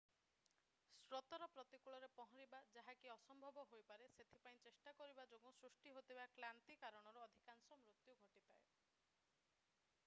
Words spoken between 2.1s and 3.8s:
ପହଁରିବା ଯାହା କି ଅସମ୍ଭବ